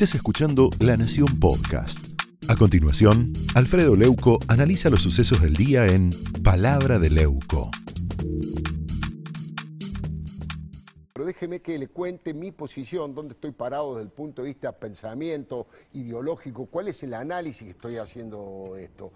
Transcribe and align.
Estás 0.00 0.14
escuchando 0.14 0.70
La 0.80 0.96
Nación 0.96 1.38
Podcast. 1.38 2.18
A 2.48 2.56
continuación, 2.56 3.34
Alfredo 3.54 3.96
Leuco 3.96 4.38
analiza 4.48 4.88
los 4.88 5.02
sucesos 5.02 5.42
del 5.42 5.52
día 5.52 5.84
en 5.88 6.08
Palabra 6.42 6.98
de 6.98 7.10
Leuco. 7.10 7.70
Pero 11.12 11.26
déjeme 11.26 11.60
que 11.60 11.78
le 11.78 11.88
cuente 11.88 12.32
mi 12.32 12.50
posición, 12.50 13.14
dónde 13.14 13.34
estoy 13.34 13.50
parado 13.50 13.96
desde 13.96 14.04
el 14.04 14.08
punto 14.10 14.40
de 14.40 14.48
vista 14.48 14.72
pensamiento, 14.72 15.66
ideológico, 15.92 16.64
cuál 16.64 16.88
es 16.88 17.02
el 17.02 17.12
análisis 17.12 17.64
que 17.64 17.72
estoy 17.72 17.98
haciendo 17.98 18.76
esto. 18.78 19.12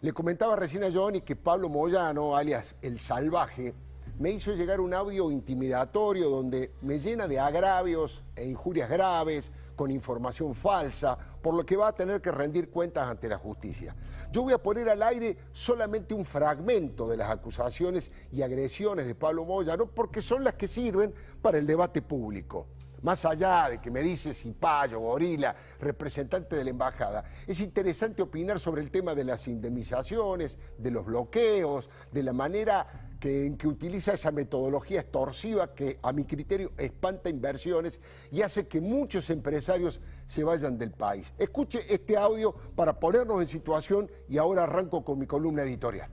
Le 0.00 0.14
comentaba 0.14 0.56
recién 0.56 0.82
a 0.82 0.90
Johnny 0.90 1.20
que 1.20 1.36
Pablo 1.36 1.68
Moyano, 1.68 2.36
alias 2.36 2.76
El 2.80 2.98
Salvaje, 3.00 3.74
me 4.22 4.30
hizo 4.30 4.54
llegar 4.54 4.80
un 4.80 4.94
audio 4.94 5.32
intimidatorio 5.32 6.30
donde 6.30 6.74
me 6.82 7.00
llena 7.00 7.26
de 7.26 7.40
agravios 7.40 8.22
e 8.36 8.46
injurias 8.46 8.88
graves, 8.88 9.50
con 9.74 9.90
información 9.90 10.54
falsa, 10.54 11.18
por 11.42 11.54
lo 11.54 11.66
que 11.66 11.76
va 11.76 11.88
a 11.88 11.92
tener 11.92 12.20
que 12.20 12.30
rendir 12.30 12.70
cuentas 12.70 13.08
ante 13.08 13.28
la 13.28 13.36
justicia. 13.36 13.96
Yo 14.30 14.44
voy 14.44 14.52
a 14.52 14.62
poner 14.62 14.88
al 14.88 15.02
aire 15.02 15.36
solamente 15.50 16.14
un 16.14 16.24
fragmento 16.24 17.08
de 17.08 17.16
las 17.16 17.32
acusaciones 17.32 18.14
y 18.30 18.42
agresiones 18.42 19.08
de 19.08 19.16
Pablo 19.16 19.44
Moyano, 19.44 19.86
porque 19.86 20.22
son 20.22 20.44
las 20.44 20.54
que 20.54 20.68
sirven 20.68 21.12
para 21.42 21.58
el 21.58 21.66
debate 21.66 22.00
público 22.00 22.68
más 23.02 23.24
allá 23.24 23.68
de 23.68 23.80
que 23.80 23.90
me 23.90 24.00
dice 24.00 24.32
Cipayo, 24.32 25.00
Gorila, 25.00 25.56
representante 25.80 26.54
de 26.54 26.62
la 26.62 26.70
embajada, 26.70 27.24
es 27.48 27.58
interesante 27.58 28.22
opinar 28.22 28.60
sobre 28.60 28.80
el 28.80 28.92
tema 28.92 29.12
de 29.12 29.24
las 29.24 29.48
indemnizaciones, 29.48 30.56
de 30.78 30.90
los 30.92 31.04
bloqueos, 31.04 31.90
de 32.12 32.22
la 32.22 32.32
manera 32.32 33.11
que, 33.22 33.54
que 33.56 33.68
utiliza 33.68 34.14
esa 34.14 34.32
metodología 34.32 35.02
extorsiva 35.02 35.72
que 35.72 36.00
a 36.02 36.12
mi 36.12 36.24
criterio 36.24 36.72
espanta 36.76 37.28
inversiones 37.28 38.00
y 38.32 38.42
hace 38.42 38.66
que 38.66 38.80
muchos 38.80 39.30
empresarios 39.30 40.00
se 40.26 40.42
vayan 40.42 40.76
del 40.76 40.90
país. 40.90 41.32
Escuche 41.38 41.86
este 41.88 42.16
audio 42.16 42.52
para 42.74 42.98
ponernos 42.98 43.40
en 43.40 43.46
situación 43.46 44.10
y 44.28 44.38
ahora 44.38 44.64
arranco 44.64 45.04
con 45.04 45.20
mi 45.20 45.26
columna 45.28 45.62
editorial. 45.62 46.10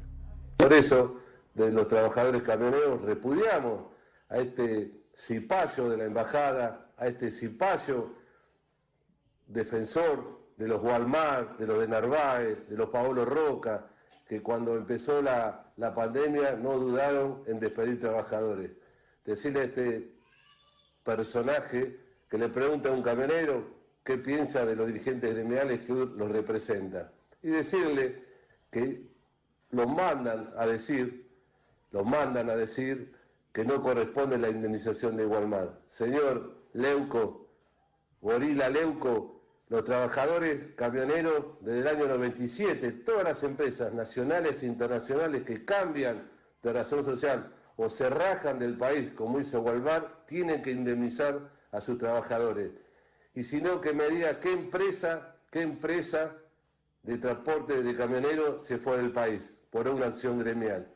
Por 0.57 0.71
eso, 0.71 1.15
de 1.55 1.71
los 1.71 1.87
trabajadores 1.87 2.43
camioneros 2.43 3.01
repudiamos 3.01 3.85
a 4.29 4.37
este 4.37 4.91
cipayo 5.11 5.89
de 5.89 5.97
la 5.97 6.03
embajada, 6.03 6.91
a 6.95 7.07
este 7.07 7.31
cipayo 7.31 8.13
defensor 9.47 10.41
de 10.57 10.67
los 10.67 10.83
Walmart, 10.83 11.57
de 11.57 11.65
los 11.65 11.79
de 11.79 11.87
Narváez, 11.87 12.69
de 12.69 12.77
los 12.77 12.89
Paolo 12.89 13.25
Roca, 13.25 13.87
que 14.27 14.41
cuando 14.41 14.75
empezó 14.75 15.21
la, 15.21 15.73
pandemia 15.95 16.55
no 16.55 16.77
dudaron 16.77 17.43
en 17.47 17.59
despedir 17.59 17.99
trabajadores. 17.99 18.71
Decirle 19.25 19.61
a 19.61 19.63
este 19.63 20.11
personaje 21.03 21.99
que 22.29 22.37
le 22.37 22.49
pregunta 22.49 22.89
a 22.89 22.91
un 22.91 23.01
camionero 23.01 23.79
qué 24.03 24.17
piensa 24.17 24.65
de 24.65 24.75
los 24.75 24.87
dirigentes 24.87 25.33
gremiales 25.33 25.81
que 25.81 25.93
los 25.93 26.31
representan. 26.31 27.11
Y 27.41 27.49
decirle 27.49 28.23
que 28.69 29.09
los 29.71 29.87
mandan 29.87 30.53
a 30.57 30.67
decir, 30.67 31.29
los 31.91 32.05
mandan 32.05 32.49
a 32.49 32.55
decir 32.55 33.15
que 33.51 33.65
no 33.65 33.81
corresponde 33.81 34.37
la 34.37 34.49
indemnización 34.49 35.17
de 35.17 35.25
Walmart. 35.25 35.87
Señor 35.87 36.55
Leuco, 36.73 37.49
Gorila 38.21 38.69
Leuco, 38.69 39.38
los 39.69 39.83
trabajadores 39.83 40.73
camioneros 40.75 41.45
desde 41.61 41.79
el 41.79 41.87
año 41.87 42.07
97, 42.07 42.91
todas 42.91 43.23
las 43.23 43.43
empresas 43.43 43.93
nacionales 43.93 44.63
e 44.63 44.65
internacionales 44.65 45.43
que 45.43 45.63
cambian 45.63 46.27
de 46.63 46.73
razón 46.73 47.03
social 47.03 47.53
o 47.77 47.87
se 47.87 48.09
rajan 48.09 48.59
del 48.59 48.77
país, 48.77 49.13
como 49.13 49.39
hizo 49.39 49.61
Walmart, 49.61 50.25
tienen 50.25 50.61
que 50.61 50.71
indemnizar 50.71 51.51
a 51.71 51.79
sus 51.79 51.97
trabajadores. 51.99 52.71
Y 53.35 53.43
si 53.43 53.61
no, 53.61 53.79
que 53.79 53.93
me 53.93 54.09
diga 54.09 54.39
qué 54.39 54.51
empresa, 54.51 55.35
qué 55.51 55.61
empresa 55.61 56.35
de 57.03 57.17
transporte 57.19 57.81
de 57.81 57.95
camioneros 57.95 58.65
se 58.65 58.79
fue 58.79 58.97
del 58.97 59.11
país 59.11 59.53
por 59.69 59.87
una 59.87 60.07
acción 60.07 60.39
gremial. 60.39 60.91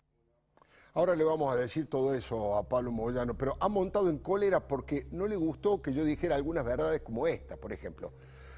Ahora 0.95 1.16
le 1.16 1.23
vamos 1.23 1.53
a 1.53 1.56
decir 1.56 1.88
todo 1.88 2.13
eso 2.13 2.56
a 2.56 2.67
Pablo 2.67 2.91
Moyano, 2.91 3.35
pero 3.38 3.56
ha 3.59 3.69
montado 3.69 4.09
en 4.09 4.17
cólera 4.17 4.67
porque 4.67 5.07
no 5.12 5.28
le 5.28 5.35
gustó 5.35 5.81
que 5.81 5.94
yo 5.94 6.03
dijera 6.03 6.35
algunas 6.35 6.66
verdades 6.66 7.01
como 7.01 7.28
esta, 7.28 7.56
por 7.56 7.72
ejemplo. 7.72 8.12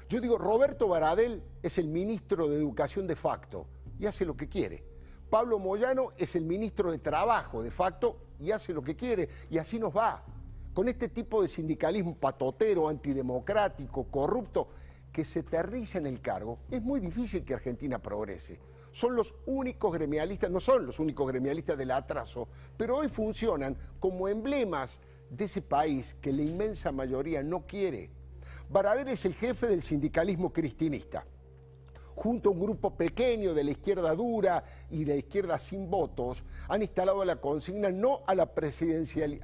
Yo 0.08 0.20
digo, 0.20 0.38
Roberto 0.38 0.86
Baradel 0.86 1.42
es 1.62 1.78
el 1.78 1.88
ministro 1.88 2.48
de 2.48 2.56
Educación 2.56 3.08
de 3.08 3.16
facto 3.16 3.66
y 3.98 4.06
hace 4.06 4.24
lo 4.24 4.36
que 4.36 4.48
quiere. 4.48 4.84
Pablo 5.28 5.58
Moyano 5.58 6.12
es 6.16 6.36
el 6.36 6.44
ministro 6.44 6.92
de 6.92 6.98
Trabajo 6.98 7.60
de 7.60 7.72
facto 7.72 8.16
y 8.38 8.52
hace 8.52 8.72
lo 8.72 8.82
que 8.82 8.94
quiere. 8.94 9.28
Y 9.50 9.58
así 9.58 9.80
nos 9.80 9.96
va. 9.96 10.22
Con 10.72 10.88
este 10.88 11.08
tipo 11.08 11.42
de 11.42 11.48
sindicalismo 11.48 12.14
patotero, 12.14 12.88
antidemocrático, 12.88 14.04
corrupto, 14.04 14.68
que 15.10 15.24
se 15.24 15.40
aterriza 15.40 15.98
en 15.98 16.06
el 16.06 16.20
cargo, 16.20 16.58
es 16.70 16.82
muy 16.82 17.00
difícil 17.00 17.44
que 17.44 17.54
Argentina 17.54 17.98
progrese. 17.98 18.60
Son 18.92 19.16
los 19.16 19.34
únicos 19.46 19.92
gremialistas, 19.92 20.50
no 20.50 20.60
son 20.60 20.86
los 20.86 21.00
únicos 21.00 21.26
gremialistas 21.26 21.76
del 21.76 21.90
atraso, 21.90 22.48
pero 22.76 22.98
hoy 22.98 23.08
funcionan 23.08 23.76
como 23.98 24.28
emblemas 24.28 25.00
de 25.30 25.46
ese 25.46 25.62
país 25.62 26.14
que 26.20 26.32
la 26.32 26.42
inmensa 26.42 26.92
mayoría 26.92 27.42
no 27.42 27.66
quiere. 27.66 28.10
Baradel 28.68 29.08
es 29.08 29.24
el 29.24 29.34
jefe 29.34 29.66
del 29.68 29.82
sindicalismo 29.82 30.52
cristinista. 30.52 31.24
Junto 32.14 32.48
a 32.48 32.52
un 32.52 32.60
grupo 32.60 32.96
pequeño 32.96 33.52
de 33.52 33.62
la 33.62 33.72
izquierda 33.72 34.14
dura 34.14 34.64
y 34.90 35.04
de 35.04 35.12
la 35.12 35.18
izquierda 35.18 35.58
sin 35.58 35.90
votos, 35.90 36.42
han 36.68 36.82
instalado 36.82 37.24
la 37.24 37.36
consigna 37.36 37.90
no 37.90 38.22
a 38.26 38.34
la, 38.34 38.50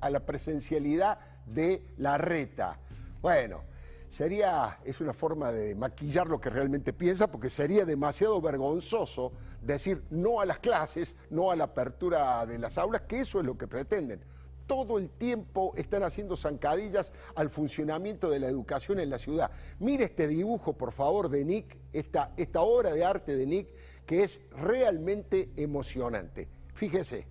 a 0.01 0.11
la 0.11 0.21
presencialidad 0.21 1.19
de 1.47 1.83
la 1.99 2.17
reta. 2.17 2.81
Bueno, 3.21 3.63
sería, 4.09 4.79
es 4.85 5.01
una 5.01 5.13
forma 5.13 5.53
de 5.53 5.75
maquillar 5.75 6.27
lo 6.27 6.41
que 6.41 6.51
realmente 6.51 6.93
piensa, 6.93 7.31
porque 7.31 7.51
sería 7.51 7.85
demasiado 7.85 8.41
vergonzoso 8.41 9.33
decir 9.61 10.03
no 10.11 10.41
a 10.41 10.47
las 10.47 10.59
clases, 10.59 11.15
no 11.31 11.51
a 11.51 11.57
la 11.57 11.65
apertura 11.65 12.45
de 12.47 12.59
las 12.59 12.79
aulas, 12.79 13.03
que 13.03 13.21
eso 13.21 13.39
es 13.39 13.47
lo 13.47 13.57
que 13.57 13.69
pretenden 13.69 14.25
todo 14.73 14.97
el 14.97 15.11
tiempo 15.11 15.75
están 15.77 16.03
haciendo 16.03 16.35
zancadillas 16.35 17.13
al 17.35 17.51
funcionamiento 17.51 18.31
de 18.31 18.41
la 18.41 18.49
educación 18.49 19.01
en 19.01 19.11
la 19.11 19.19
ciudad. 19.19 19.51
Mire 19.81 20.05
este 20.05 20.27
dibujo, 20.27 20.73
por 20.73 20.93
favor, 20.93 21.29
de 21.29 21.45
Nick, 21.45 21.77
esta, 21.93 22.33
obra 22.63 22.95
de 22.95 23.05
arte 23.05 23.37
de 23.37 23.45
Nick, 23.45 23.69
que 24.07 24.23
es 24.23 24.41
realmente 24.51 25.51
emocionante. 25.57 26.49
Fíjese, 26.73 27.27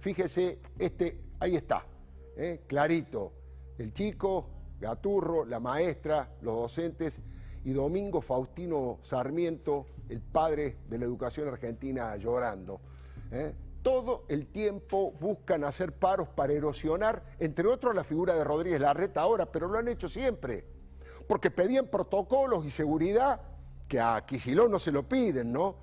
fíjese, 0.00 0.58
este, 0.78 1.18
ahí 1.40 1.56
está, 1.56 1.86
¿eh? 2.36 2.60
clarito, 2.66 3.32
el 3.78 3.94
chico, 3.94 4.50
Gaturro, 4.78 5.46
la 5.46 5.60
maestra, 5.60 6.28
los 6.42 6.56
docentes 6.56 7.22
y 7.64 7.72
Domingo 7.72 8.20
Faustino 8.20 8.98
Sarmiento, 9.02 9.86
el 10.10 10.20
padre 10.20 10.76
de 10.90 10.98
la 10.98 11.06
educación 11.06 11.48
argentina, 11.48 12.14
llorando. 12.18 12.82
¿eh? 13.30 13.54
Todo 13.82 14.24
el 14.28 14.46
tiempo 14.46 15.12
buscan 15.20 15.64
hacer 15.64 15.92
paros 15.92 16.28
para 16.28 16.52
erosionar, 16.52 17.24
entre 17.38 17.66
otros, 17.68 17.94
la 17.94 18.04
figura 18.04 18.34
de 18.34 18.44
Rodríguez 18.44 18.80
Larreta 18.80 19.20
ahora, 19.20 19.46
pero 19.46 19.68
lo 19.68 19.78
han 19.78 19.88
hecho 19.88 20.08
siempre, 20.08 20.64
porque 21.26 21.50
pedían 21.50 21.88
protocolos 21.88 22.64
y 22.64 22.70
seguridad 22.70 23.40
que 23.88 24.00
a 24.00 24.24
Kisilov 24.24 24.70
no 24.70 24.78
se 24.78 24.92
lo 24.92 25.08
piden, 25.08 25.52
¿no? 25.52 25.76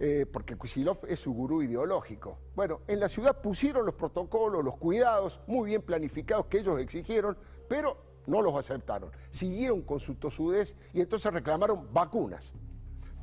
Eh, 0.00 0.26
porque 0.30 0.58
Kisilov 0.58 0.98
es 1.08 1.20
su 1.20 1.32
gurú 1.32 1.62
ideológico. 1.62 2.38
Bueno, 2.56 2.80
en 2.88 3.00
la 3.00 3.08
ciudad 3.08 3.40
pusieron 3.40 3.86
los 3.86 3.94
protocolos, 3.94 4.64
los 4.64 4.76
cuidados 4.76 5.40
muy 5.46 5.70
bien 5.70 5.82
planificados 5.82 6.46
que 6.46 6.58
ellos 6.58 6.80
exigieron, 6.80 7.38
pero 7.68 7.96
no 8.26 8.42
los 8.42 8.54
aceptaron. 8.56 9.10
Siguieron 9.30 9.82
con 9.82 10.00
su 10.00 10.16
tosudez 10.16 10.76
y 10.92 11.00
entonces 11.00 11.32
reclamaron 11.32 11.92
vacunas. 11.92 12.52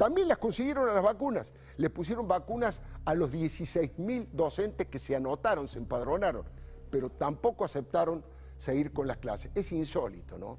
También 0.01 0.27
las 0.27 0.39
consiguieron 0.39 0.89
a 0.89 0.93
las 0.93 1.03
vacunas. 1.03 1.53
Le 1.77 1.91
pusieron 1.91 2.27
vacunas 2.27 2.81
a 3.05 3.13
los 3.13 3.31
16.000 3.31 4.29
docentes 4.31 4.87
que 4.87 4.97
se 4.97 5.15
anotaron, 5.15 5.67
se 5.67 5.77
empadronaron, 5.77 6.43
pero 6.89 7.11
tampoco 7.11 7.65
aceptaron 7.65 8.25
seguir 8.57 8.93
con 8.93 9.05
las 9.07 9.17
clases. 9.17 9.51
Es 9.53 9.71
insólito, 9.71 10.39
¿no? 10.39 10.57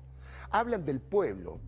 Hablan 0.51 0.85
del 0.85 1.01
pueblo 1.01 1.59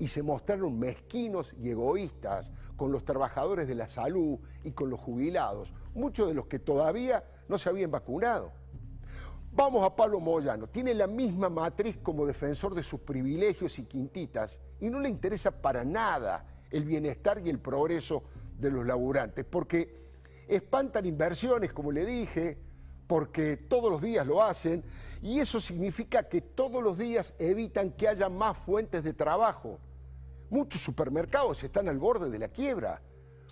y 0.00 0.08
se 0.08 0.24
mostraron 0.24 0.76
mezquinos 0.76 1.54
y 1.56 1.70
egoístas 1.70 2.50
con 2.76 2.90
los 2.90 3.04
trabajadores 3.04 3.68
de 3.68 3.76
la 3.76 3.88
salud 3.88 4.40
y 4.64 4.72
con 4.72 4.90
los 4.90 4.98
jubilados, 4.98 5.72
muchos 5.94 6.26
de 6.26 6.34
los 6.34 6.48
que 6.48 6.58
todavía 6.58 7.22
no 7.46 7.58
se 7.58 7.68
habían 7.68 7.92
vacunado. 7.92 8.50
Vamos 9.52 9.84
a 9.84 9.94
Pablo 9.94 10.18
Moyano, 10.18 10.66
tiene 10.66 10.94
la 10.94 11.06
misma 11.06 11.48
matriz 11.48 11.96
como 12.02 12.26
defensor 12.26 12.74
de 12.74 12.82
sus 12.82 12.98
privilegios 12.98 13.78
y 13.78 13.84
quintitas 13.84 14.60
y 14.80 14.90
no 14.90 14.98
le 14.98 15.08
interesa 15.08 15.52
para 15.52 15.84
nada 15.84 16.57
el 16.70 16.84
bienestar 16.84 17.40
y 17.44 17.50
el 17.50 17.58
progreso 17.58 18.24
de 18.58 18.70
los 18.70 18.86
laburantes, 18.86 19.44
porque 19.44 19.96
espantan 20.48 21.06
inversiones, 21.06 21.72
como 21.72 21.92
le 21.92 22.04
dije, 22.04 22.58
porque 23.06 23.56
todos 23.56 23.90
los 23.90 24.02
días 24.02 24.26
lo 24.26 24.42
hacen, 24.42 24.84
y 25.22 25.40
eso 25.40 25.60
significa 25.60 26.28
que 26.28 26.40
todos 26.40 26.82
los 26.82 26.98
días 26.98 27.34
evitan 27.38 27.92
que 27.92 28.08
haya 28.08 28.28
más 28.28 28.56
fuentes 28.58 29.02
de 29.02 29.12
trabajo. 29.12 29.78
Muchos 30.50 30.80
supermercados 30.80 31.62
están 31.64 31.88
al 31.88 31.98
borde 31.98 32.30
de 32.30 32.38
la 32.38 32.48
quiebra, 32.48 33.00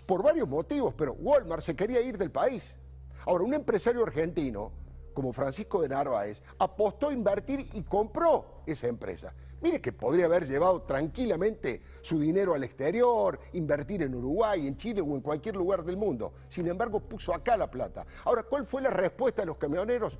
por 0.05 0.23
varios 0.23 0.47
motivos, 0.47 0.93
pero 0.95 1.13
Walmart 1.13 1.61
se 1.61 1.75
quería 1.75 2.01
ir 2.01 2.17
del 2.17 2.31
país. 2.31 2.77
Ahora, 3.25 3.43
un 3.43 3.53
empresario 3.53 4.03
argentino 4.03 4.71
como 5.17 5.33
Francisco 5.33 5.81
de 5.81 5.89
Narváez, 5.89 6.43
apostó 6.59 7.09
a 7.09 7.11
invertir 7.11 7.71
y 7.73 7.81
compró 7.81 8.61
esa 8.67 8.85
empresa. 8.85 9.33
Mire 9.63 9.81
que 9.81 9.91
podría 9.91 10.25
haber 10.25 10.47
llevado 10.47 10.83
tranquilamente 10.83 11.81
su 12.03 12.19
dinero 12.19 12.53
al 12.53 12.63
exterior, 12.63 13.39
invertir 13.53 14.03
en 14.03 14.13
Uruguay, 14.13 14.67
en 14.67 14.77
Chile 14.77 15.01
o 15.01 15.15
en 15.15 15.21
cualquier 15.21 15.55
lugar 15.55 15.83
del 15.83 15.97
mundo. 15.97 16.33
Sin 16.47 16.67
embargo, 16.67 16.99
puso 16.99 17.33
acá 17.33 17.57
la 17.57 17.71
plata. 17.71 18.05
Ahora, 18.25 18.43
¿cuál 18.43 18.67
fue 18.67 18.79
la 18.79 18.91
respuesta 18.91 19.41
de 19.41 19.47
los 19.47 19.57
camioneros? 19.57 20.19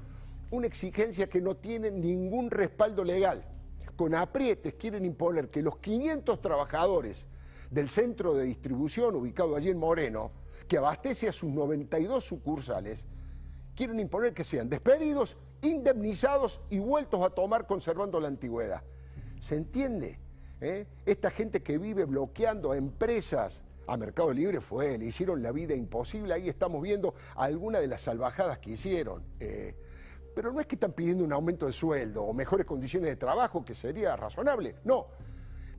Una 0.49 0.65
exigencia 0.65 1.29
que 1.29 1.41
no 1.41 1.57
tiene 1.57 1.91
ningún 1.91 2.49
respaldo 2.49 3.03
legal. 3.03 3.45
Con 3.95 4.15
aprietes 4.15 4.73
quieren 4.73 5.05
imponer 5.05 5.51
que 5.51 5.61
los 5.61 5.77
500 5.77 6.41
trabajadores 6.41 7.27
del 7.69 7.89
centro 7.89 8.33
de 8.33 8.45
distribución 8.45 9.13
ubicado 9.13 9.55
allí 9.55 9.69
en 9.69 9.77
Moreno, 9.77 10.31
que 10.67 10.79
abastece 10.79 11.29
a 11.29 11.33
sus 11.33 11.51
92 11.51 12.23
sucursales, 12.23 13.05
quieren 13.77 13.99
imponer 13.99 14.33
que 14.33 14.43
sean 14.43 14.67
despedidos, 14.67 15.37
indemnizados 15.61 16.59
y 16.69 16.79
vueltos 16.79 17.23
a 17.23 17.29
tomar 17.29 17.67
conservando 17.67 18.19
la 18.19 18.27
antigüedad. 18.27 18.81
¿Se 19.39 19.55
entiende? 19.55 20.19
¿Eh? 20.59 20.87
Esta 21.05 21.29
gente 21.29 21.61
que 21.61 21.77
vive 21.77 22.05
bloqueando 22.05 22.71
a 22.71 22.77
empresas, 22.77 23.61
a 23.85 23.95
Mercado 23.95 24.33
Libre 24.33 24.59
fue, 24.59 24.97
le 24.97 25.05
hicieron 25.05 25.43
la 25.43 25.51
vida 25.51 25.75
imposible, 25.75 26.33
ahí 26.33 26.49
estamos 26.49 26.81
viendo 26.81 27.13
algunas 27.35 27.79
de 27.79 27.87
las 27.87 28.01
salvajadas 28.01 28.57
que 28.57 28.71
hicieron. 28.71 29.23
Eh, 29.39 29.75
pero 30.33 30.51
no 30.51 30.59
es 30.59 30.65
que 30.65 30.75
están 30.75 30.93
pidiendo 30.93 31.23
un 31.23 31.31
aumento 31.31 31.67
de 31.67 31.73
sueldo 31.73 32.23
o 32.23 32.33
mejores 32.33 32.65
condiciones 32.65 33.11
de 33.11 33.15
trabajo, 33.15 33.63
que 33.63 33.75
sería 33.75 34.15
razonable, 34.15 34.75
no. 34.83 35.05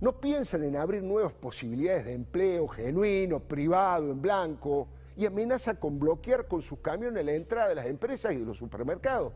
No 0.01 0.21
piensan 0.21 0.63
en 0.63 0.77
abrir 0.77 1.03
nuevas 1.03 1.33
posibilidades 1.33 2.05
de 2.05 2.15
empleo 2.15 2.69
genuino, 2.69 3.41
privado, 3.41 4.13
en 4.13 4.23
blanco, 4.23 4.87
y 5.19 5.27
amenaza 5.27 5.75
con 5.75 5.99
bloquear 5.99 6.47
con 6.47 6.63
sus 6.63 6.79
camiones 6.79 7.25
la 7.25 7.33
entrada 7.33 7.71
de 7.71 7.75
las 7.75 7.87
empresas 7.87 8.33
y 8.33 8.37
de 8.37 8.45
los 8.45 8.57
supermercados. 8.57 9.33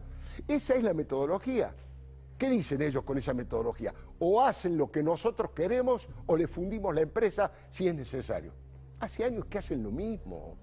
Esa 0.47 0.77
es 0.77 0.85
la 0.85 0.95
metodología. 0.95 1.75
¿Qué 2.39 2.49
dicen 2.49 2.81
ellos 2.83 3.03
con 3.03 3.19
esa 3.19 3.35
metodología? 3.35 3.93
O 4.21 4.41
hacen 4.41 4.79
lo 4.79 4.93
que 4.93 5.03
nosotros 5.03 5.51
queremos 5.51 6.07
o 6.27 6.37
le 6.37 6.47
fundimos 6.47 6.95
la 6.95 7.01
empresa 7.01 7.51
si 7.69 7.89
es 7.89 7.95
necesario. 7.97 8.53
Hace 9.01 9.25
años 9.25 9.47
que 9.47 9.59
hacen 9.59 9.83
lo 9.83 9.91
mismo. 9.91 10.57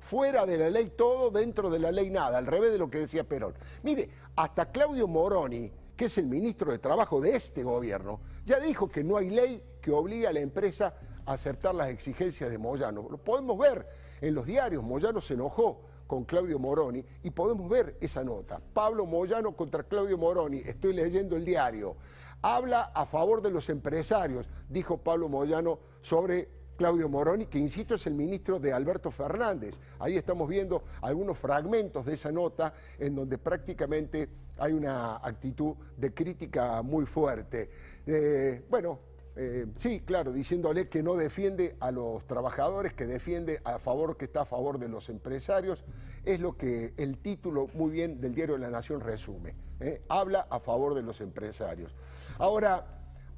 Fuera 0.00 0.46
de 0.46 0.56
la 0.56 0.70
ley 0.70 0.94
todo, 0.96 1.30
dentro 1.30 1.68
de 1.68 1.78
la 1.78 1.92
ley 1.92 2.08
nada, 2.08 2.38
al 2.38 2.46
revés 2.46 2.72
de 2.72 2.78
lo 2.78 2.88
que 2.88 3.00
decía 3.00 3.24
Perón. 3.24 3.52
Mire, 3.82 4.08
hasta 4.36 4.72
Claudio 4.72 5.06
Moroni, 5.06 5.70
que 5.94 6.06
es 6.06 6.16
el 6.16 6.26
ministro 6.26 6.72
de 6.72 6.78
Trabajo 6.78 7.20
de 7.20 7.36
este 7.36 7.62
gobierno, 7.62 8.20
ya 8.46 8.58
dijo 8.58 8.88
que 8.88 9.04
no 9.04 9.18
hay 9.18 9.28
ley 9.28 9.62
que 9.82 9.90
obligue 9.90 10.26
a 10.26 10.32
la 10.32 10.40
empresa 10.40 10.94
a 11.26 11.34
aceptar 11.34 11.74
las 11.74 11.90
exigencias 11.90 12.50
de 12.50 12.56
Moyano. 12.56 13.06
Lo 13.10 13.18
podemos 13.18 13.58
ver 13.58 13.86
en 14.22 14.34
los 14.34 14.46
diarios. 14.46 14.82
Moyano 14.82 15.20
se 15.20 15.34
enojó 15.34 15.82
con 16.06 16.24
Claudio 16.24 16.58
Moroni 16.58 17.04
y 17.22 17.30
podemos 17.30 17.68
ver 17.68 17.98
esa 18.00 18.24
nota. 18.24 18.60
Pablo 18.72 19.04
Moyano 19.04 19.52
contra 19.54 19.82
Claudio 19.82 20.16
Moroni, 20.16 20.62
estoy 20.64 20.94
leyendo 20.94 21.36
el 21.36 21.44
diario. 21.44 21.96
Habla 22.40 22.92
a 22.94 23.04
favor 23.04 23.42
de 23.42 23.50
los 23.50 23.68
empresarios, 23.68 24.48
dijo 24.68 24.98
Pablo 24.98 25.28
Moyano 25.28 25.78
sobre 26.00 26.48
Claudio 26.76 27.08
Moroni, 27.08 27.46
que 27.46 27.58
insisto 27.58 27.94
es 27.94 28.06
el 28.06 28.14
ministro 28.14 28.58
de 28.58 28.72
Alberto 28.72 29.10
Fernández. 29.10 29.78
Ahí 29.98 30.16
estamos 30.16 30.48
viendo 30.48 30.82
algunos 31.00 31.38
fragmentos 31.38 32.04
de 32.04 32.14
esa 32.14 32.32
nota 32.32 32.74
en 32.98 33.14
donde 33.14 33.38
prácticamente 33.38 34.28
hay 34.58 34.72
una 34.72 35.16
actitud 35.16 35.74
de 35.96 36.12
crítica 36.12 36.82
muy 36.82 37.06
fuerte. 37.06 37.70
Eh, 38.06 38.64
bueno, 38.68 38.98
eh, 39.34 39.66
sí, 39.76 40.00
claro, 40.00 40.30
diciéndole 40.30 40.88
que 40.88 41.02
no 41.02 41.14
defiende 41.14 41.76
a 41.80 41.90
los 41.90 42.26
trabajadores, 42.26 42.92
que 42.92 43.06
defiende 43.06 43.60
a 43.64 43.78
favor, 43.78 44.16
que 44.16 44.26
está 44.26 44.42
a 44.42 44.44
favor 44.44 44.78
de 44.78 44.88
los 44.88 45.08
empresarios, 45.08 45.84
es 46.24 46.38
lo 46.40 46.56
que 46.56 46.92
el 46.98 47.18
título 47.18 47.68
muy 47.74 47.90
bien 47.90 48.20
del 48.20 48.34
diario 48.34 48.54
de 48.56 48.60
la 48.60 48.70
Nación 48.70 49.00
resume. 49.00 49.54
¿eh? 49.80 50.02
Habla 50.08 50.46
a 50.50 50.60
favor 50.60 50.94
de 50.94 51.02
los 51.02 51.20
empresarios. 51.22 51.94
Ahora, 52.38 52.86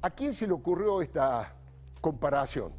¿a 0.01 0.09
quién 0.09 0.33
se 0.33 0.47
le 0.47 0.53
ocurrió 0.53 1.01
esta 1.01 1.55
comparación? 2.01 2.73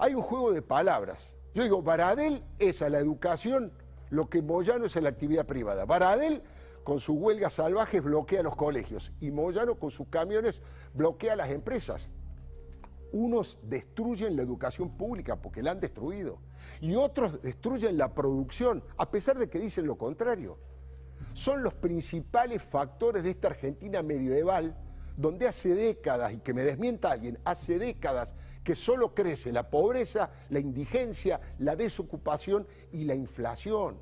Hay 0.00 0.14
un 0.14 0.22
juego 0.22 0.52
de 0.52 0.62
palabras. 0.62 1.36
Yo 1.54 1.62
digo, 1.62 1.80
Baradel 1.82 2.42
es 2.58 2.82
a 2.82 2.88
la 2.88 2.98
educación 2.98 3.72
lo 4.10 4.28
que 4.28 4.42
Moyano 4.42 4.86
es 4.86 4.96
a 4.96 5.00
la 5.00 5.10
actividad 5.10 5.46
privada. 5.46 5.84
Baradel 5.84 6.42
con 6.82 6.98
sus 6.98 7.16
huelgas 7.16 7.52
salvajes 7.52 8.02
bloquea 8.02 8.42
los 8.42 8.56
colegios 8.56 9.12
y 9.20 9.30
Moyano 9.30 9.76
con 9.76 9.90
sus 9.90 10.08
camiones 10.08 10.60
bloquea 10.94 11.36
las 11.36 11.50
empresas. 11.50 12.10
Unos 13.12 13.58
destruyen 13.62 14.36
la 14.36 14.42
educación 14.42 14.90
pública 14.90 15.36
porque 15.36 15.62
la 15.62 15.70
han 15.70 15.80
destruido 15.80 16.38
y 16.80 16.94
otros 16.94 17.40
destruyen 17.42 17.96
la 17.96 18.14
producción 18.14 18.82
a 18.96 19.10
pesar 19.10 19.38
de 19.38 19.48
que 19.48 19.58
dicen 19.58 19.86
lo 19.86 19.96
contrario. 19.96 20.58
Son 21.32 21.62
los 21.62 21.74
principales 21.74 22.62
factores 22.62 23.22
de 23.22 23.30
esta 23.30 23.48
Argentina 23.48 24.02
medieval 24.02 24.76
donde 25.16 25.48
hace 25.48 25.74
décadas, 25.74 26.32
y 26.32 26.38
que 26.38 26.54
me 26.54 26.62
desmienta 26.62 27.10
alguien, 27.10 27.38
hace 27.44 27.78
décadas 27.78 28.36
que 28.62 28.76
solo 28.76 29.14
crece 29.14 29.50
la 29.50 29.68
pobreza, 29.68 30.30
la 30.50 30.60
indigencia, 30.60 31.40
la 31.58 31.74
desocupación 31.74 32.66
y 32.92 33.04
la 33.04 33.14
inflación. 33.14 33.96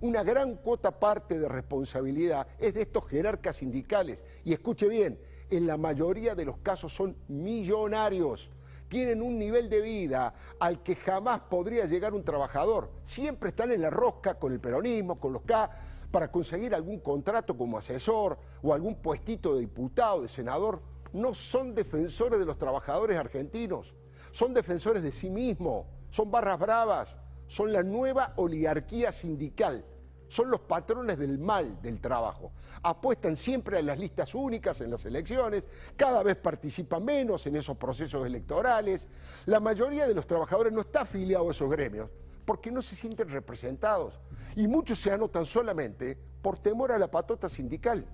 Una 0.00 0.22
gran 0.22 0.56
cuota 0.56 0.98
parte 0.98 1.38
de 1.38 1.48
responsabilidad 1.48 2.46
es 2.58 2.74
de 2.74 2.82
estos 2.82 3.06
jerarcas 3.06 3.56
sindicales. 3.56 4.22
Y 4.44 4.52
escuche 4.52 4.88
bien, 4.88 5.18
en 5.50 5.66
la 5.66 5.76
mayoría 5.76 6.34
de 6.34 6.44
los 6.44 6.58
casos 6.58 6.92
son 6.92 7.16
millonarios. 7.28 8.50
Tienen 8.88 9.20
un 9.20 9.38
nivel 9.38 9.68
de 9.68 9.80
vida 9.80 10.32
al 10.60 10.82
que 10.82 10.94
jamás 10.94 11.40
podría 11.40 11.86
llegar 11.86 12.14
un 12.14 12.24
trabajador. 12.24 12.90
Siempre 13.02 13.50
están 13.50 13.72
en 13.72 13.82
la 13.82 13.90
rosca 13.90 14.34
con 14.38 14.52
el 14.52 14.60
peronismo, 14.60 15.18
con 15.18 15.32
los 15.32 15.42
K, 15.42 15.70
para 16.10 16.30
conseguir 16.30 16.74
algún 16.74 17.00
contrato 17.00 17.56
como 17.56 17.78
asesor 17.78 18.38
o 18.62 18.72
algún 18.72 18.96
puestito 18.96 19.54
de 19.54 19.60
diputado, 19.60 20.22
de 20.22 20.28
senador. 20.28 20.80
No 21.12 21.34
son 21.34 21.74
defensores 21.74 22.38
de 22.38 22.46
los 22.46 22.58
trabajadores 22.58 23.16
argentinos, 23.16 23.94
son 24.30 24.54
defensores 24.54 25.02
de 25.02 25.12
sí 25.12 25.30
mismos, 25.30 25.86
son 26.10 26.30
barras 26.30 26.58
bravas, 26.58 27.16
son 27.48 27.72
la 27.72 27.82
nueva 27.82 28.34
oligarquía 28.36 29.10
sindical 29.12 29.84
son 30.28 30.50
los 30.50 30.60
patrones 30.60 31.18
del 31.18 31.38
mal 31.38 31.80
del 31.80 32.00
trabajo. 32.00 32.52
Apuestan 32.82 33.36
siempre 33.36 33.78
a 33.78 33.82
las 33.82 33.98
listas 33.98 34.34
únicas 34.34 34.80
en 34.80 34.90
las 34.90 35.04
elecciones, 35.04 35.66
cada 35.96 36.22
vez 36.22 36.36
participan 36.36 37.04
menos 37.04 37.46
en 37.46 37.56
esos 37.56 37.76
procesos 37.76 38.26
electorales. 38.26 39.08
La 39.46 39.60
mayoría 39.60 40.06
de 40.06 40.14
los 40.14 40.26
trabajadores 40.26 40.72
no 40.72 40.80
está 40.80 41.02
afiliado 41.02 41.48
a 41.48 41.52
esos 41.52 41.70
gremios 41.70 42.10
porque 42.44 42.70
no 42.70 42.80
se 42.80 42.94
sienten 42.94 43.28
representados 43.28 44.20
y 44.54 44.68
muchos 44.68 45.00
se 45.00 45.10
anotan 45.10 45.44
solamente 45.44 46.16
por 46.40 46.58
temor 46.58 46.92
a 46.92 46.98
la 46.98 47.10
patota 47.10 47.48
sindical. 47.48 48.06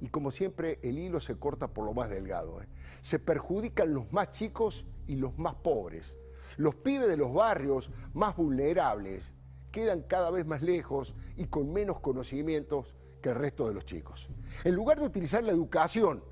Y 0.00 0.08
como 0.08 0.30
siempre, 0.30 0.78
el 0.82 0.98
hilo 0.98 1.20
se 1.20 1.36
corta 1.36 1.68
por 1.68 1.84
lo 1.84 1.92
más 1.92 2.08
delgado. 2.08 2.62
¿eh? 2.62 2.66
Se 3.02 3.18
perjudican 3.18 3.92
los 3.92 4.10
más 4.12 4.32
chicos 4.32 4.86
y 5.06 5.16
los 5.16 5.36
más 5.38 5.54
pobres. 5.56 6.16
Los 6.56 6.74
pibes 6.74 7.08
de 7.08 7.18
los 7.18 7.32
barrios 7.32 7.90
más 8.14 8.34
vulnerables 8.34 9.34
quedan 9.70 10.02
cada 10.02 10.30
vez 10.30 10.46
más 10.46 10.62
lejos 10.62 11.14
y 11.36 11.46
con 11.46 11.72
menos 11.72 12.00
conocimientos 12.00 12.94
que 13.22 13.30
el 13.30 13.36
resto 13.36 13.68
de 13.68 13.74
los 13.74 13.84
chicos. 13.84 14.28
En 14.64 14.74
lugar 14.74 14.98
de 14.98 15.06
utilizar 15.06 15.42
la 15.42 15.52
educación 15.52 16.22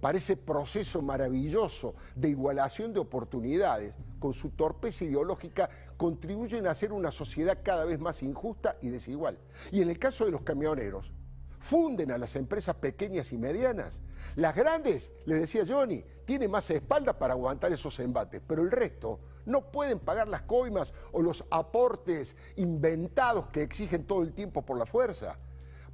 para 0.00 0.18
ese 0.18 0.36
proceso 0.36 1.02
maravilloso 1.02 1.94
de 2.14 2.30
igualación 2.30 2.92
de 2.92 3.00
oportunidades, 3.00 3.94
con 4.18 4.34
su 4.34 4.50
torpeza 4.50 5.04
ideológica 5.04 5.68
contribuyen 5.96 6.66
a 6.66 6.70
hacer 6.70 6.92
una 6.92 7.10
sociedad 7.10 7.58
cada 7.62 7.84
vez 7.84 7.98
más 7.98 8.22
injusta 8.22 8.76
y 8.80 8.88
desigual. 8.88 9.38
Y 9.72 9.82
en 9.82 9.90
el 9.90 9.98
caso 9.98 10.24
de 10.24 10.30
los 10.30 10.42
camioneros, 10.42 11.12
funden 11.58 12.10
a 12.10 12.18
las 12.18 12.36
empresas 12.36 12.76
pequeñas 12.76 13.32
y 13.32 13.38
medianas. 13.38 14.00
Las 14.36 14.54
grandes, 14.54 15.12
le 15.26 15.36
decía 15.36 15.64
Johnny, 15.66 16.04
tienen 16.24 16.50
más 16.50 16.70
espalda 16.70 17.18
para 17.18 17.34
aguantar 17.34 17.72
esos 17.72 17.98
embates, 18.00 18.42
pero 18.46 18.62
el 18.62 18.70
resto 18.70 19.20
no 19.46 19.70
pueden 19.72 19.98
pagar 19.98 20.28
las 20.28 20.42
coimas 20.42 20.92
o 21.12 21.22
los 21.22 21.44
aportes 21.50 22.36
inventados 22.56 23.46
que 23.48 23.62
exigen 23.62 24.04
todo 24.04 24.22
el 24.22 24.34
tiempo 24.34 24.62
por 24.62 24.78
la 24.78 24.86
fuerza. 24.86 25.38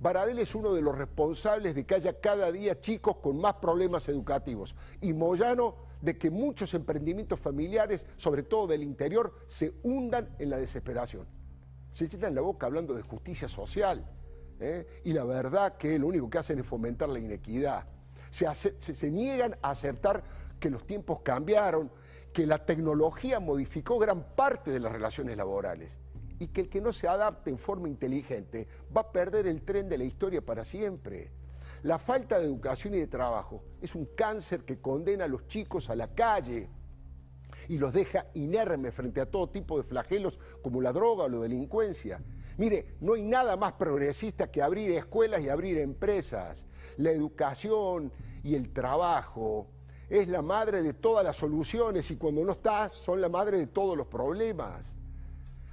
Baradel 0.01 0.41
es 0.41 0.55
uno 0.55 0.75
de 0.75 0.83
los 0.83 0.99
responsables 0.99 1.75
de 1.75 1.87
que 1.87 1.95
haya 1.95 2.21
cada 2.21 2.51
día 2.53 2.81
chicos 2.81 3.17
con 3.17 3.39
más 3.41 3.55
problemas 3.55 4.09
educativos 4.09 4.75
y 5.01 5.13
Moyano 5.13 5.77
de 6.03 6.19
que 6.19 6.31
muchos 6.31 6.75
emprendimientos 6.75 7.41
familiares, 7.41 8.07
sobre 8.17 8.43
todo 8.43 8.67
del 8.67 8.83
interior, 8.83 9.35
se 9.47 9.73
hundan 9.83 10.35
en 10.39 10.51
la 10.51 10.59
desesperación. 10.59 11.27
Se 11.93 12.09
llenan 12.09 12.35
la 12.35 12.43
boca 12.43 12.67
hablando 12.67 12.93
de 12.93 13.03
justicia 13.03 13.49
social 13.49 14.05
¿eh? 14.65 14.87
y 15.05 15.13
la 15.13 15.25
verdad 15.25 15.77
que 15.77 15.99
lo 15.99 16.07
único 16.09 16.29
que 16.31 16.39
hacen 16.39 16.59
es 16.59 16.67
fomentar 16.67 17.09
la 17.09 17.19
inequidad. 17.19 17.87
se 18.31 19.11
niegan 19.11 19.57
a 19.63 19.71
aceptar 19.71 20.23
que 20.59 20.71
los 20.71 20.87
tiempos 20.87 21.21
cambiaron, 21.23 21.91
que 22.33 22.47
la 22.47 22.65
tecnología 22.65 23.39
modificó 23.41 23.99
gran 23.99 24.35
parte 24.35 24.71
de 24.71 24.81
las 24.81 24.93
relaciones 24.93 25.37
laborales 25.37 25.97
y 26.39 26.49
que 26.49 26.63
el 26.63 26.69
que 26.69 26.81
no 26.81 26.93
se 26.93 27.09
adapte 27.09 27.51
en 27.51 27.59
forma 27.59 27.89
inteligente 27.89 28.67
va 28.95 29.03
a 29.03 29.13
perder 29.13 29.47
el 29.47 29.63
tren 29.63 29.89
de 29.89 29.99
la 29.99 30.05
historia 30.05 30.45
para 30.45 30.65
siempre. 30.65 31.31
La 31.83 31.99
falta 31.99 32.39
de 32.39 32.47
educación 32.47 32.95
y 32.95 32.99
de 32.99 33.07
trabajo 33.07 33.63
es 33.81 33.95
un 33.95 34.07
cáncer 34.17 34.65
que 34.65 34.81
condena 34.81 35.25
a 35.25 35.29
los 35.29 35.47
chicos 35.47 35.91
a 35.91 35.97
la 35.97 36.15
calle 36.15 36.69
y 37.69 37.79
los 37.79 37.93
deja 37.93 38.27
inermes 38.35 38.95
frente 38.95 39.21
a 39.21 39.27
todo 39.27 39.49
tipo 39.49 39.77
de 39.77 39.85
flagelos 39.85 40.39
como 40.63 40.81
la 40.81 40.93
droga 40.93 41.25
o 41.25 41.29
la 41.29 41.39
delincuencia. 41.39 42.21
Mire, 42.57 42.95
no 43.01 43.15
hay 43.15 43.23
nada 43.23 43.57
más 43.57 43.73
progresista 43.73 44.51
que 44.51 44.63
abrir 44.63 44.93
escuelas 44.93 45.43
y 45.43 45.49
abrir 45.49 45.79
empresas. 45.79 46.65
La 46.97 47.11
educación 47.11 48.13
y 48.45 48.55
el 48.55 48.73
trabajo 48.73 49.67
es 50.09 50.29
la 50.29 50.43
madre 50.43 50.83
de 50.83 50.95
todas 50.95 51.25
las 51.25 51.37
soluciones 51.37 52.11
y 52.11 52.17
cuando 52.17 52.45
no 52.45 52.53
está 52.53 52.89
son 52.91 53.21
la 53.21 53.29
madre 53.29 53.59
de 53.59 53.67
todos 53.67 53.97
los 53.97 54.07
problemas. 54.07 54.93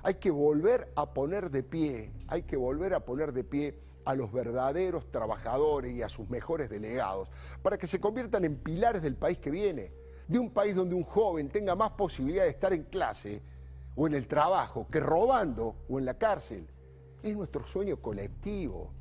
Hay 0.02 0.16
que 0.16 0.32
volver 0.32 0.92
a 0.96 1.14
poner 1.14 1.52
de 1.52 1.62
pie, 1.62 2.12
hay 2.28 2.44
que 2.44 2.56
volver 2.56 2.96
a 2.96 3.06
poner 3.06 3.34
de 3.34 3.44
pie 3.44 3.76
a 4.04 4.16
los 4.16 4.32
verdaderos 4.32 5.12
trabajadores 5.12 5.94
y 5.94 6.02
a 6.02 6.10
sus 6.10 6.28
mejores 6.28 6.72
delegados, 6.72 7.30
para 7.62 7.78
que 7.78 7.86
se 7.86 8.00
conviertan 8.00 8.44
en 8.46 8.58
pilares 8.58 9.04
del 9.04 9.16
país 9.16 9.38
que 9.38 9.52
viene, 9.52 9.92
de 10.28 10.40
un 10.40 10.50
país 10.50 10.74
donde 10.74 10.96
un 10.96 11.04
joven 11.04 11.50
tenga 11.50 11.76
más 11.76 11.92
posibilidad 11.92 12.46
de 12.46 12.50
estar 12.50 12.74
en 12.74 12.86
clase 12.86 13.44
o 13.96 14.08
en 14.08 14.14
el 14.14 14.28
trabajo 14.28 14.88
que 14.92 15.00
robando 15.00 15.76
o 15.90 16.00
en 16.00 16.06
la 16.06 16.16
cárcel. 16.16 16.68
Es 17.24 17.36
nuestro 17.36 17.66
sueño 17.68 17.98
colectivo. 17.98 18.92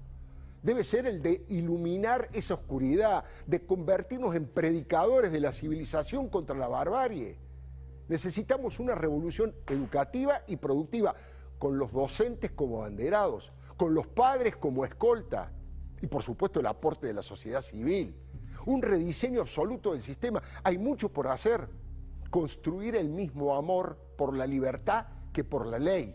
Debe 0.63 0.85
ser 0.85 1.07
el 1.07 1.23
de 1.23 1.45
iluminar 1.49 2.29
esa 2.33 2.55
oscuridad, 2.55 3.25
de 3.47 3.65
convertirnos 3.65 4.35
en 4.35 4.47
predicadores 4.47 5.33
de 5.33 5.41
la 5.41 5.53
civilización 5.53 6.29
contra 6.29 6.55
la 6.55 6.69
barbarie. 6.69 7.39
Necesitamos 8.09 8.79
una 8.79 8.95
revolución 8.95 9.55
educativa 9.67 10.43
y 10.47 10.57
productiva, 10.57 11.15
con 11.59 11.79
los 11.79 11.93
docentes 11.93 12.51
como 12.51 12.81
banderados, 12.81 13.53
con 13.77 13.95
los 13.95 14.07
padres 14.07 14.57
como 14.57 14.85
escolta 14.85 15.53
y 16.03 16.07
por 16.07 16.23
supuesto 16.23 16.61
el 16.61 16.67
aporte 16.67 17.07
de 17.07 17.13
la 17.13 17.23
sociedad 17.23 17.61
civil. 17.61 18.15
Un 18.67 18.83
rediseño 18.83 19.41
absoluto 19.41 19.93
del 19.93 20.03
sistema. 20.03 20.43
Hay 20.65 20.79
mucho 20.79 21.11
por 21.11 21.29
hacer. 21.29 21.69
Construir 22.31 22.95
el 22.95 23.09
mismo 23.09 23.57
amor 23.57 23.99
por 24.21 24.37
la 24.37 24.47
libertad 24.47 25.07
que 25.33 25.45
por 25.45 25.65
la 25.65 25.79
ley. 25.79 26.15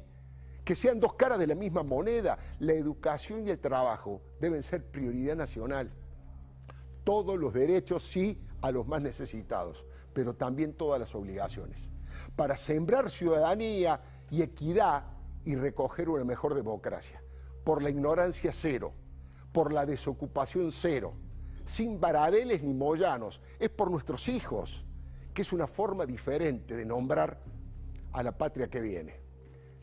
Que 0.63 0.75
sean 0.75 0.99
dos 0.99 1.15
caras 1.15 1.39
de 1.39 1.47
la 1.47 1.55
misma 1.55 1.81
moneda. 1.81 2.37
La 2.59 2.73
educación 2.73 3.47
y 3.47 3.49
el 3.49 3.57
trabajo 3.57 4.21
deben 4.39 4.61
ser 4.61 4.85
prioridad 4.85 5.35
nacional. 5.35 5.91
Todos 7.03 7.39
los 7.39 7.51
derechos 7.51 8.03
sí 8.03 8.39
a 8.61 8.69
los 8.69 8.85
más 8.85 9.01
necesitados, 9.01 9.83
pero 10.13 10.35
también 10.35 10.73
todas 10.73 10.99
las 10.99 11.15
obligaciones. 11.15 11.89
Para 12.35 12.57
sembrar 12.57 13.09
ciudadanía 13.09 14.01
y 14.29 14.43
equidad 14.43 15.05
y 15.43 15.55
recoger 15.55 16.07
una 16.07 16.25
mejor 16.25 16.53
democracia 16.53 17.19
por 17.63 17.81
la 17.81 17.89
ignorancia 17.89 18.51
cero, 18.53 18.93
por 19.51 19.73
la 19.73 19.87
desocupación 19.87 20.71
cero, 20.71 21.13
sin 21.65 21.99
varadeles 21.99 22.61
ni 22.61 22.75
moyanos, 22.75 23.41
es 23.57 23.71
por 23.71 23.89
nuestros 23.89 24.27
hijos, 24.27 24.85
que 25.33 25.41
es 25.41 25.51
una 25.51 25.65
forma 25.65 26.05
diferente 26.05 26.75
de 26.75 26.85
nombrar 26.85 27.54
a 28.15 28.23
la 28.23 28.31
patria 28.31 28.67
que 28.67 28.79
viene. 28.79 29.13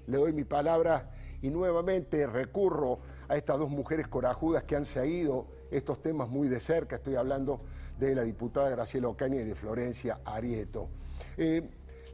Le 0.07 0.17
doy 0.17 0.33
mi 0.33 0.45
palabra 0.45 1.11
y 1.43 1.51
nuevamente 1.51 2.27
recurro 2.27 2.99
a 3.29 3.37
estas 3.37 3.59
dos 3.59 3.69
mujeres 3.69 4.09
corajudas 4.09 4.65
que 4.65 4.75
han 4.75 4.87
seguido 4.87 5.47
estos 5.71 6.01
temas 6.01 6.29
muy 6.29 6.49
de 6.49 6.59
cerca. 6.59 6.97
Estoy 6.97 7.17
hablando 7.17 7.61
de 7.99 8.15
la 8.15 8.23
diputada 8.23 8.71
Graciela 8.71 9.09
Ocaña 9.09 9.43
y 9.43 9.45
de 9.45 9.55
Florencia 9.55 10.21
Arieto. 10.25 10.89
Eh, 11.37 11.63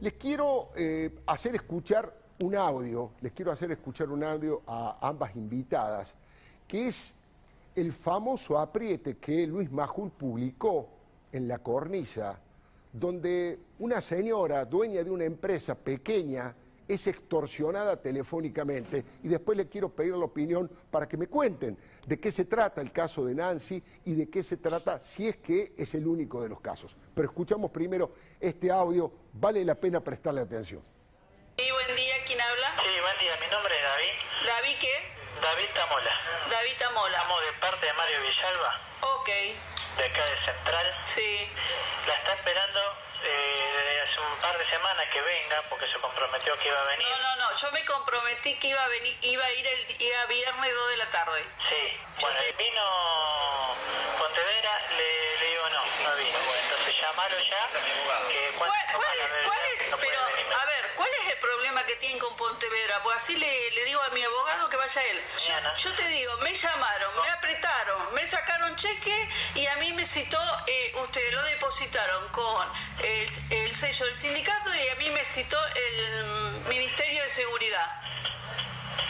les 0.01 0.13
quiero 0.13 0.71
eh, 0.75 1.19
hacer 1.25 1.55
escuchar 1.55 2.13
un 2.41 2.55
audio, 2.55 3.11
les 3.21 3.31
quiero 3.31 3.51
hacer 3.51 3.71
escuchar 3.71 4.09
un 4.09 4.23
audio 4.23 4.61
a 4.67 4.97
ambas 5.01 5.35
invitadas, 5.35 6.15
que 6.67 6.87
es 6.87 7.13
el 7.75 7.93
famoso 7.93 8.59
apriete 8.59 9.17
que 9.17 9.47
Luis 9.47 9.71
Majul 9.71 10.11
publicó 10.11 10.89
en 11.31 11.47
la 11.47 11.59
cornisa, 11.59 12.39
donde 12.91 13.59
una 13.79 14.01
señora, 14.01 14.65
dueña 14.65 15.03
de 15.03 15.11
una 15.11 15.25
empresa 15.25 15.75
pequeña, 15.75 16.55
es 16.87 17.05
extorsionada 17.05 18.01
telefónicamente. 18.01 19.05
Y 19.23 19.27
después 19.27 19.57
le 19.57 19.69
quiero 19.69 19.89
pedir 19.89 20.15
la 20.15 20.25
opinión 20.25 20.69
para 20.89 21.07
que 21.07 21.17
me 21.17 21.27
cuenten 21.27 21.77
de 22.05 22.19
qué 22.19 22.31
se 22.31 22.45
trata 22.45 22.81
el 22.81 22.91
caso 22.91 23.23
de 23.25 23.35
Nancy 23.35 23.81
y 24.05 24.15
de 24.15 24.27
qué 24.29 24.43
se 24.43 24.57
trata 24.57 24.99
si 24.99 25.27
es 25.27 25.37
que 25.37 25.73
es 25.77 25.93
el 25.93 26.07
único 26.07 26.41
de 26.41 26.49
los 26.49 26.59
casos. 26.59 26.97
Pero 27.13 27.27
escuchamos 27.27 27.69
primero 27.69 28.11
este 28.39 28.71
audio, 28.71 29.11
vale 29.33 29.63
la 29.63 29.75
pena 29.75 29.99
prestarle 29.99 30.41
atención. 30.41 30.81
Sí, 31.57 31.65
buen 31.71 31.95
día, 31.95 32.15
¿quién 32.25 32.41
habla? 32.41 32.71
Sí, 32.81 33.01
buen 33.01 33.19
día, 33.19 33.33
mi 33.39 33.51
nombre 33.53 33.73
es 33.75 33.83
David. 33.83 34.47
¿David 34.47 34.75
qué? 34.81 35.19
David 35.41 35.69
Tamola. 35.75 36.11
David 36.49 36.75
Tamola. 36.79 37.17
Estamos 37.17 37.39
de 37.45 37.59
parte 37.61 37.85
de 37.85 37.93
Mario 37.93 38.17
Villalba. 38.21 38.71
Ok. 39.19 39.29
De 39.97 40.05
acá 40.05 40.25
de 40.25 40.45
Central. 40.45 41.01
Sí. 41.03 41.51
La 42.05 42.13
está 42.15 42.33
esperando 42.33 42.79
eh, 43.23 43.71
desde 43.75 44.01
hace 44.01 44.19
un 44.21 44.39
par 44.41 44.57
de 44.57 44.69
semanas 44.69 45.05
que 45.11 45.21
venga 45.21 45.61
porque 45.69 45.87
se 45.87 45.99
comprometió 45.99 46.57
que 46.59 46.67
iba 46.67 46.79
a 46.79 46.85
venir. 46.85 47.07
No, 47.07 47.17
no, 47.17 47.35
no, 47.35 47.55
yo 47.55 47.71
me 47.71 47.85
comprometí 47.85 48.57
que 48.59 48.67
iba 48.67 48.83
a 48.83 48.87
venir, 48.87 49.17
iba 49.21 49.43
a 49.43 49.53
ir 49.53 49.67
el 49.67 49.97
día 49.97 50.25
viernes 50.25 50.73
2 50.73 50.89
de 50.89 50.97
la 50.97 51.11
tarde. 51.11 51.43
Sí. 51.69 51.99
Bueno, 52.21 52.39
vino 52.57 52.81
ya. 57.27 57.71
Que 58.27 58.57
¿Cuál, 58.57 58.71
cuál, 58.93 59.17
cuál 59.45 59.59
es? 59.73 59.95
pero, 59.99 60.19
a 60.21 60.65
ver, 60.65 60.85
¿cuál 60.95 61.09
es 61.21 61.33
el 61.33 61.39
problema 61.39 61.85
que 61.85 61.95
tienen 61.97 62.19
con 62.19 62.35
Pontevedra? 62.37 63.01
Pues 63.03 63.17
así 63.17 63.35
le, 63.35 63.71
le 63.71 63.85
digo 63.85 64.01
a 64.01 64.09
mi 64.09 64.23
abogado 64.23 64.69
que 64.69 64.77
vaya 64.77 65.01
él. 65.03 65.21
Yo, 65.37 65.89
yo, 65.89 65.95
te 65.95 66.07
digo, 66.07 66.37
me 66.37 66.53
llamaron, 66.53 67.21
me 67.21 67.29
apretaron, 67.29 68.13
me 68.13 68.25
sacaron 68.25 68.75
cheque 68.75 69.29
y 69.55 69.65
a 69.65 69.75
mí 69.77 69.91
me 69.93 70.05
citó, 70.05 70.39
eh, 70.67 70.93
ustedes 71.03 71.33
lo 71.33 71.43
depositaron 71.43 72.29
con 72.29 72.67
el, 73.03 73.29
el 73.49 73.75
sello 73.75 74.05
del 74.05 74.15
sindicato 74.15 74.73
y 74.73 74.87
a 74.87 74.95
mí 74.95 75.09
me 75.09 75.23
citó 75.25 75.57
el 75.75 76.61
Ministerio 76.67 77.23
de 77.23 77.29
Seguridad. 77.29 78.08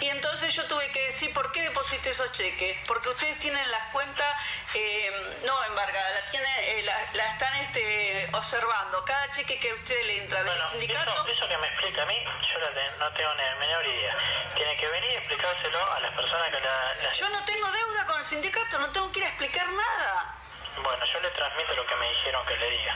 Y 0.01 0.07
entonces 0.09 0.53
yo 0.55 0.65
tuve 0.67 0.89
que 0.91 1.07
decir, 1.07 1.33
¿por 1.33 1.51
qué 1.51 1.61
deposité 1.61 2.11
esos 2.11 2.31
cheques? 2.31 2.77
Porque 2.87 3.09
ustedes 3.09 3.37
tienen 3.39 3.69
las 3.69 3.91
cuentas, 3.91 4.33
eh, 4.73 5.37
no 5.43 5.63
embargadas, 5.65 6.13
la, 6.13 6.31
tienen, 6.31 6.51
eh, 6.63 6.81
la, 6.83 6.95
la, 7.13 7.31
están 7.33 7.53
este, 7.55 8.29
observando. 8.33 9.03
Cada 9.03 9.29
cheque 9.31 9.59
que 9.59 9.71
a 9.71 9.75
usted 9.75 10.01
le 10.05 10.17
entra 10.19 10.43
del 10.43 10.53
bueno, 10.53 10.69
sindicato... 10.69 11.11
Eso, 11.11 11.27
eso, 11.27 11.47
que 11.47 11.57
me 11.57 11.67
explica 11.67 12.03
a 12.03 12.05
mí, 12.05 12.15
yo 12.23 12.59
no 12.97 13.13
tengo 13.13 13.33
ni 13.35 13.43
la 13.43 13.55
menor 13.55 13.85
idea. 13.87 14.17
Tiene 14.55 14.77
que 14.77 14.87
venir 14.87 15.11
y 15.11 15.15
explicárselo 15.15 15.91
a 15.91 15.99
las 15.99 16.15
personas 16.15 16.43
que 16.49 16.59
la, 16.61 16.93
la... 17.03 17.09
Yo 17.09 17.29
no 17.29 17.43
tengo 17.43 17.71
deuda 17.71 18.05
con 18.05 18.17
el 18.19 18.23
sindicato, 18.23 18.79
no 18.79 18.91
tengo 18.91 19.11
que 19.11 19.19
ir 19.19 19.25
a 19.25 19.29
explicar 19.29 19.67
nada. 19.67 20.35
Bueno, 20.81 21.05
yo 21.11 21.19
le 21.19 21.29
transmito 21.31 21.73
lo 21.75 21.85
que 21.85 21.95
me 21.95 22.09
dijeron 22.09 22.45
que 22.45 22.55
le 22.55 22.69
diga. 22.69 22.95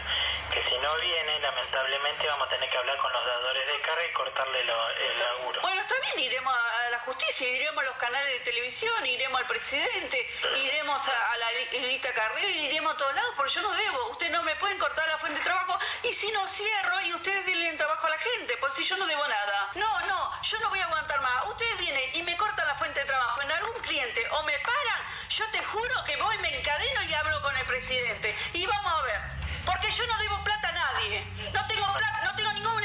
Que 0.52 0.64
si 0.70 0.78
no 0.78 0.96
viene, 0.98 1.40
lamentablemente 1.40 2.28
vamos 2.28 2.48
a 2.48 2.50
tener 2.50 2.70
que 2.70 2.78
hablar 2.78 2.98
con 2.98 3.12
los 3.12 3.26
dadores 3.26 3.68
de 3.68 3.82
carga 3.82 4.06
y 4.06 4.14
cortarle 4.14 4.64
lo, 4.64 4.90
el 4.90 5.20
laburo. 5.20 5.62
Bueno, 5.62 5.82
está 5.82 5.96
bien, 6.00 6.32
iremos 6.32 6.54
a 6.54 6.73
justicia, 7.04 7.48
iremos 7.50 7.84
a 7.84 7.88
los 7.88 7.96
canales 7.98 8.34
de 8.34 8.40
televisión, 8.40 9.06
iremos 9.06 9.40
al 9.40 9.48
presidente, 9.48 10.30
iremos 10.56 11.08
a, 11.08 11.32
a 11.32 11.38
la 11.38 11.52
Lilita 11.72 12.14
Carrillo, 12.14 12.50
iremos 12.50 12.94
a 12.94 12.98
todos 12.98 13.14
lados, 13.16 13.34
porque 13.36 13.54
yo 13.54 13.62
no 13.62 13.74
debo. 13.74 14.10
Ustedes 14.12 14.32
no 14.32 14.44
me 14.44 14.56
pueden 14.56 14.78
cortar 14.78 15.08
la 15.08 15.18
fuente 15.18 15.40
de 15.40 15.46
trabajo 15.46 15.78
y 16.04 16.14
si 16.14 16.32
no 16.32 16.48
cierro 16.48 17.02
y 17.02 17.14
ustedes 17.14 17.46
denle 17.46 17.74
trabajo 17.74 18.08
a 18.08 18.10
la 18.10 18.18
gente, 18.18 18.56
pues 18.60 18.74
si 18.74 18.84
yo 18.84 18.98
no 18.98 19.06
debo 19.06 19.28
nada. 19.28 19.72
No, 19.76 20.02
no, 20.08 20.42
yo 20.42 20.60
no 20.60 20.70
voy 20.70 20.80
a 20.80 20.86
aguantar 20.86 21.22
más. 21.22 21.46
Ustedes 21.48 21.78
vienen 21.78 22.16
y 22.16 22.24
me 22.24 22.38
cortan 22.38 22.68
la 22.68 22.76
fuente 22.76 23.00
de 23.00 23.06
trabajo 23.06 23.42
en 23.42 23.52
algún 23.52 23.82
cliente 23.82 24.28
o 24.32 24.44
me 24.44 24.54
paran, 24.60 25.30
yo 25.30 25.50
te 25.52 25.64
juro 25.64 26.04
que 26.06 26.16
voy, 26.18 26.38
me 26.40 26.60
encadeno 26.60 27.04
y 27.04 27.14
hablo 27.14 27.42
con 27.42 27.56
el 27.58 27.66
presidente. 27.66 28.36
Y 28.54 28.66
vamos 28.66 28.94
a 28.94 29.02
ver, 29.04 29.22
porque 29.66 29.92
yo 29.92 30.06
no 30.06 30.18
debo 30.20 30.44
plata 30.44 30.70
a 30.70 30.72
nadie. 30.72 31.26
No 31.52 31.66
tengo 31.68 31.94
plata, 31.94 32.22
no 32.24 32.36
tengo 32.36 32.52
ningún 32.54 32.84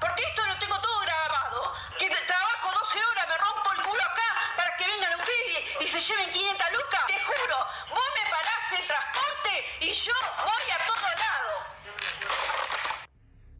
porque 0.00 0.22
esto 0.24 0.40
lo 0.46 0.58
tengo 0.58 0.80
todo 0.80 1.00
grabado. 1.00 1.72
Que 1.98 2.08
trabajo 2.08 2.72
12 2.72 2.98
horas, 2.98 3.26
me 3.28 3.36
rompo 3.36 3.68
el 3.76 3.80
culo 3.84 4.02
acá 4.02 4.28
para 4.56 4.76
que 4.76 4.84
vengan 4.86 5.12
ustedes 5.12 5.52
y, 5.80 5.84
y 5.84 5.86
se 5.86 6.00
lleven 6.00 6.30
500 6.30 6.66
lucas. 6.72 7.00
Te 7.06 7.18
juro, 7.20 7.56
vos 7.90 8.08
me 8.16 8.24
parás 8.32 8.64
el 8.72 8.84
transporte 8.88 9.52
y 9.80 9.92
yo 9.92 10.16
voy 10.40 10.66
a 10.72 10.78
todo 10.88 11.06
lado. 11.20 11.52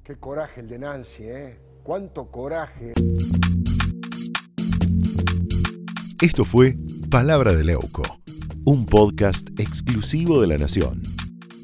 Qué 0.05 0.19
coraje 0.19 0.61
el 0.61 0.69
de 0.69 0.79
Nancy, 0.79 1.25
¿eh? 1.25 1.61
Cuánto 1.83 2.31
coraje. 2.31 2.95
Esto 6.21 6.45
fue 6.45 6.77
Palabra 7.11 7.53
de 7.53 7.65
Leuco, 7.65 8.03
un 8.65 8.87
podcast 8.87 9.49
exclusivo 9.59 10.41
de 10.41 10.49
La 10.49 10.59
Nación. 10.59 11.03